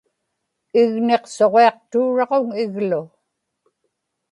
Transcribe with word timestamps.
igniqsuġiaqtuuraġuŋ 0.81 2.47
iglu 2.63 3.01